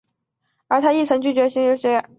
[0.67, 2.03] 而他亦拒绝减薪续约。